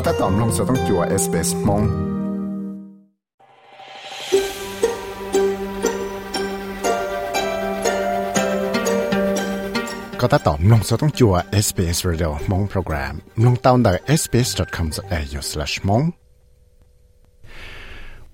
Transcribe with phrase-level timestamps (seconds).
[0.00, 1.82] ก็ถ้าตอมลงจะต้องจัวเอสเปสมง
[10.20, 11.34] ก็ถ้าตอมลงจะต้องจัว
[11.66, 13.14] SBS Radio มงโปรแกรม
[13.44, 16.04] ลงตามดัก sbs.com.au/mong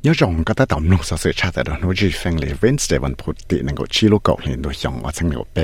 [0.07, 5.59] ยอจงก็ตตอมลงสะเสือชาแต่ดอนโนจีแฟงเลเวนสเตวันพุตตินังก็ชิโลกอกเห็นโดยยองว่าสังเหนียวเป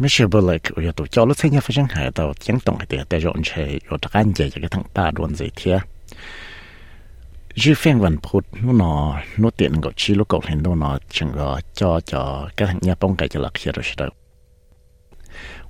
[0.00, 5.76] ไม่ใช่บลิกอยู่ตัวจอรถเส้นยาฟังหายตัวยังต้องให้เดียแต่ย้อนเชยอยู่ตะกันใหญ่จากทั้งป้าดวนใจเทีย
[7.60, 8.92] จีเฟียงวันพุธนู่นนอ
[9.42, 11.48] นู่นเตียนก็ชี้ลูกกเห็นนู่นนอจึงก็
[11.78, 12.22] จอจอ
[12.58, 14.02] กระทั่งยาป้องกันจะหลักเชียร์สิเด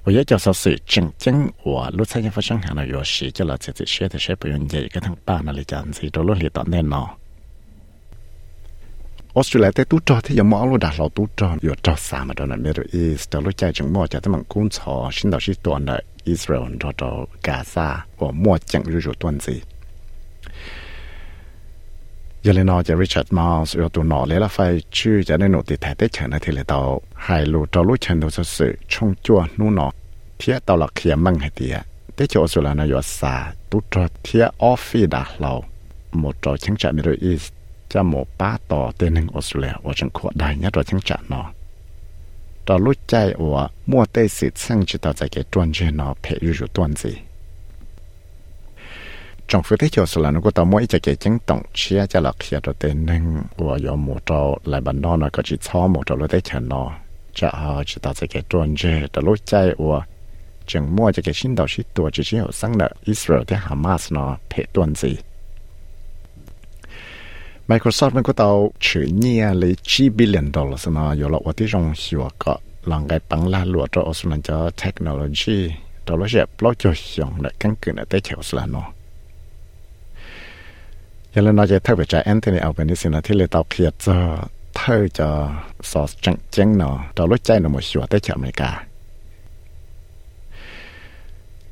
[0.04, 6.80] 我也叫说是正经我路参加发生下呢，有时就了自己学的些不用也个趟班那里这样子，都落里到那
[9.35, 12.23] Australia te tu cho, thế giờ mỏ luôn đặt lò tu cho giờ cho xa
[12.23, 15.39] mà đó Middle East đó lúc chẳng mỏ chạy tới bằng cuốn sò xin đạo
[15.39, 19.61] sĩ tuần là Israel cho cho Gaza và mỏ chẳng rủi rủi tuần gì.
[22.43, 25.63] Giờ lên nói cho Richard Miles rồi tụi nó lấy là phải chứ cho nội
[25.67, 29.13] thì thế chẳng là thì là tàu hai lù cho lúc chẳng đâu sự trong
[29.23, 29.91] chua nu nó
[30.39, 31.77] thiết tàu là kia măng hay tía?
[32.17, 35.61] Thế chỗ Australia nó giờ xa tu cho thiết office đặt lò
[36.11, 37.53] một trò chẳng chạy Middle East.
[37.91, 41.41] จะหมอป้าต่อเตือนหนึ่งออสเตรเลียว่าฉันขวดได้เนี่ยเราฉันจะนอ
[42.67, 43.13] ต่อรู้ใจ
[43.51, 47.11] ว่ามัวเตสิทธิ์ซึ่งจะต่อใจเกตวนเจนอเพยอยู่ตวนสิ
[49.49, 53.23] จงฟื้นที่เกี่ยวสลานก็ต่อมัวอจะเกจังต้องเชียจะหลักเชียตัวเต็นหนึ่ง
[53.65, 56.83] ว่ายอมหมดเราหลายบันนอนก็จิตซ้อหมดเราได้เชนอ
[57.37, 59.53] จะเอาจิต่อใจเกตวนเจแต่ลุ้ใจ
[59.87, 59.99] ว่า
[60.69, 65.30] จึงมัวจะเกชินดาอชิตตัวจะเชียวสังเนอิสราเอลที่ฮามาสนอเพยตวนสิ
[67.69, 68.51] Microsoft มันก็เอา
[68.85, 72.53] ชื่อเนี่ยเลยจีบิลเลนดอลลาร์นะอยู่แล้วว่าที่จงหัวก็
[72.87, 75.57] หลังไงปังลาหลวดเอาส่วนจะเทคโนโลยี
[76.07, 78.87] ดอลลาร์เจ็บปลอกจะยองเลยกันเกินแต่เฉียวสละเนาะ
[81.33, 84.15] ยังเลยน่าจะเท่าไปใจแอนโทนีเอัลเบนิสินะที่เลยตอกเขียดจะ
[84.75, 85.29] เท่าจะ
[85.91, 88.71] สอดจังเจังเนาะดอลลาร์ใจหนูหมดหัวแต่เฉียวอเมริกา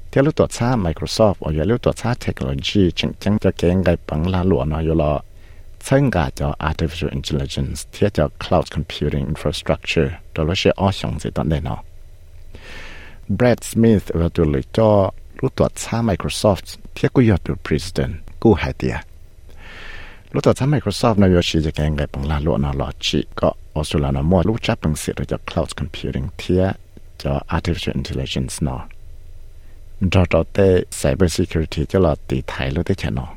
[0.10, 5.16] เที่ยวตัวช้า Microsoft ว่าอย่ารู้ตัวช้าเทคโนโลยีจังจังจะเก่งไงปังลาหลวดเนาะอยู่แล้ว
[5.88, 11.80] ซึ่งก็จะ artificial intelligence ที่จะ cloud computing infrastructure ตัวเราเชื่อออชงสิตอนเนาะ
[13.38, 14.90] Brad Smith ว่าตัวเลยจะ
[15.40, 18.96] รู้ตัวช้า Microsoft ที่กูยอดตัว president กูหายเดีย
[20.34, 26.62] รู้ตัวช้า Microsoft นายชีจะแกงไงปังลาลวนอลอจีก็ออสเตรเลียนะมั่วรู้จักปังเสียจะ cloud computing ที่
[27.22, 28.82] จะ artificial intelligence เนาะ
[30.14, 30.68] จอจอเต้
[31.00, 33.30] cyber security จะเราตีไทยรู้ได้แค่เนาะ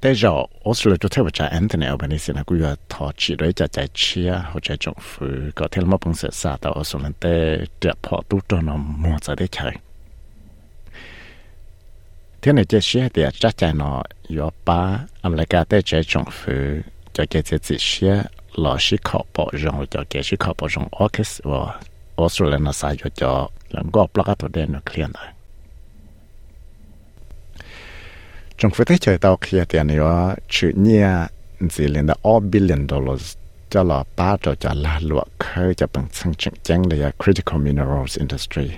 [0.00, 0.30] แต่จะ
[0.64, 7.34] ออสเตรเลียตัวเทวจาแอนโทนีอัลเบนิสินะกูอยากทอจีด้วยจะใจเชียหัวใจจงฝือก็เทลมาปังเสียสาแต่ออสเตรเลียแต่
[7.78, 9.68] เดือดพอตู้ตัวนมมัวจะได้ใช้
[12.38, 13.92] เที่ยในเจเชียเดียจัดใจนอ
[14.36, 14.80] ยอป้า
[15.24, 16.64] อเมริกาแต่ใจจงฝือ
[17.14, 18.14] จะเกจะจิเชีย
[18.60, 21.60] หล่อชิขอปอจงจะเกชิขอปอจงออคิสว่า
[22.18, 23.30] ออสเตรเลียน่ะสายจะ
[23.72, 25.28] หลังก็ปลักตัวเด่นเคลียนเลย
[28.61, 31.09] trong phía thế chơi tàu kia tiền nữa chữ nhia
[31.69, 33.37] chỉ lên đã all billion dollars,
[33.69, 37.59] cho là ba cho cho là lụa khơi cho bằng sang chẳng chẳng là critical
[37.59, 38.71] minerals industry.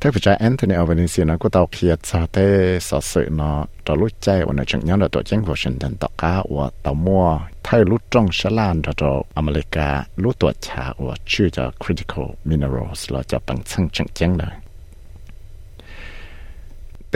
[0.00, 3.94] Thế phải trái Anthony Albanese nó có tàu kia cho thế sở sự nó cho
[3.94, 7.40] lúc chạy và nó chẳng nhớ là tổ chức Washington tàu cá và tàu mua,
[7.62, 12.26] thay lúc trong Sài Lan cho cho America lúc tổ chức và chưa cho critical
[12.44, 14.65] minerals là cho bằng sang chẳng chẳng này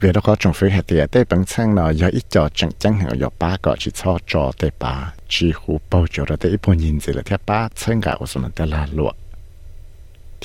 [0.00, 2.70] vì đó có trong phía hệ tiệt tế bằng chân nó do ít cho chẳng
[2.78, 6.36] chẳng hạn do ba có chỉ cho cho tế ba chỉ hú bao giờ đó
[6.36, 9.16] tế ít bao nhìn gì là thiết ba chân cả của nó tế là luộc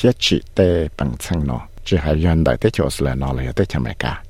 [0.00, 3.52] thiết chỉ tê bằng xăng nó chỉ hay hiện đại tế chỗ là nó là
[3.52, 4.22] tế tê mẹ cả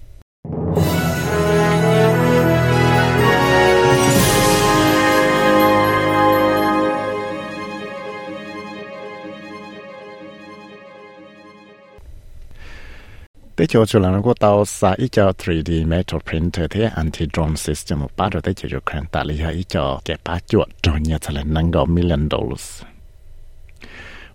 [13.56, 17.26] tế chỗ chỗ là nó có tàu xa ít cho 3D metal printer thế anti
[17.32, 20.38] drone system bắt đầu tế chỗ chỗ khăn tạ lý hay ít cho kẻ bá
[20.46, 22.82] chuột rồi nhà sẽ là năng gạo million dollars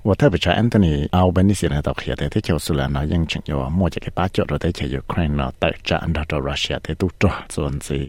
[0.08, 7.24] ว่าถ้าไปใช้แอนโทนีเอาเบนิสิลตอกเขียแต่ที่เชียวสุลานายังชงอยู่มั่วจะกับป้าจดเราได้เชียวยูเครนเนาะแต่จะอันดับรัสเซียแต่ตุจ
[7.54, 8.00] ส่วนสิ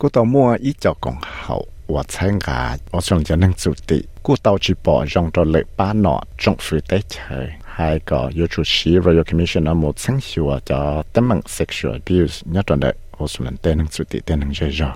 [0.00, 1.56] กูต่อมั่วอีจอกของเขา
[1.92, 2.62] ว่าใช้กา
[2.92, 10.80] ว่าชงจะนั่งสุติกูต่อจีบอจงตัวเล็กป้าเนาะจงฟื้นได้เฉยให้ก็ยูทูชีรอยคอมมิชชั่นหมดสังหัวจะ
[11.14, 14.90] ตั้งมั่ง sexual abuse เนี่ยตอนเด็กว่าสุนันเต้นนั่งสุติเต้นนั่งเจยจอ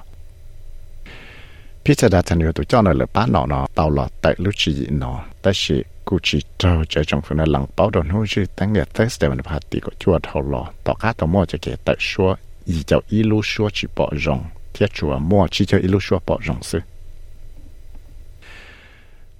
[1.90, 5.78] พิจารณาทันอยู่ตัวเจ้าหน่อยเลยป้าหนอเนาะเตาหลอดแต่ลูกจีเนาะแต่สิ
[6.08, 12.30] กูจีเจ้าใจจงฝืนหลังเป้าโดนหูชื่อตั้งแต่ Thursday วันพาตีก็ชั่วเท่าหลอต่อข้าตัวมั่วจะเกแต่ชัว
[12.70, 14.40] อีเจ้าอีลูชัวจีปอจง
[14.72, 16.80] เทียชัวมั่วจีเจ้าอีลูชัวปอจงซึ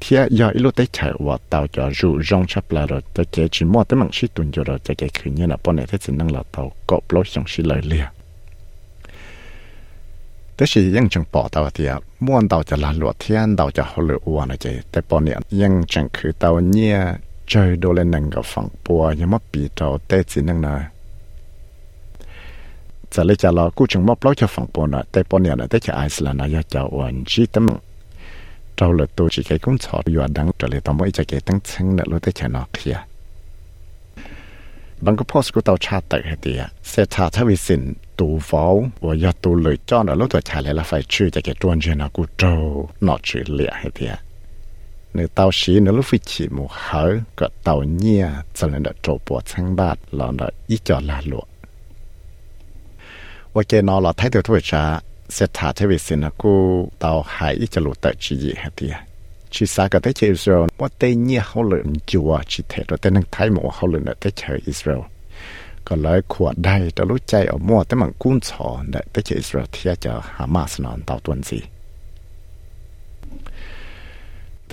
[0.00, 8.06] เทียยออิลูเตเฉยว่าดาวจะรูจงชับเลยเราจะเกจิมอแต่มังชิตุนอยู่เราจะเกคืนเนี่ยนะปนเนี่ยที่จะนั่งเราดาวก็ปล่อยส่งชิเลยเลีย
[10.54, 11.42] แต่是ยังจังปอ
[17.47, 20.89] trời đồ lên nâng gặp phẳng bùa nhưng mà bị trâu tê chỉ nâng nà.
[23.11, 25.55] Giờ lấy trả lo cú chừng móc lối cho phẳng bùa nà tê bò nè
[25.55, 27.67] nà tê cho ai là nà cho chào ổn chi tâm.
[28.77, 31.41] Trâu lợt tôi chỉ cái cũng sợ vừa đắng, trở lại tao mới chỉ cái
[31.41, 32.97] tăng chân nè lối tê cho nó kia.
[35.01, 38.39] Bằng cái post của tao cha tự hết tiệt sẽ cha thay vì xin tù
[38.39, 41.41] pháo và ya tù lời cho nà lối tao chả lại là phải chui chỉ
[41.41, 44.19] cái tuần trên nà cú trâu, nọ chui lẹ hết tiệt
[45.13, 48.91] nếu tàu xí nếu lúc phải chỉ một hở có tàu nhia cho nên đã
[49.01, 51.43] trổ bộ sang bát là đã ít cho là lụa.
[53.53, 54.99] Và cái nó là thái thôi cha
[55.29, 58.69] sẽ thả thế vì xin cô tàu hải ít cho lụa tại chỉ gì hết
[58.81, 58.89] đi
[59.53, 62.97] chỉ xa cả tới chơi Israel và tây nhia hậu lượng chùa, chỉ thể rồi
[62.97, 64.99] tới thái mộ hậu lượng đã tới chơi Israel.
[65.85, 69.23] Có lời của đây đã lúc chạy ở mua tới mạng cung sọ để tới
[69.27, 71.59] Israel thì cho Hamas nó tàu tuần gì